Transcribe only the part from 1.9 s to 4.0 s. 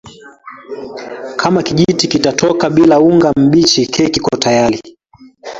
kitatoka bila unga mbichi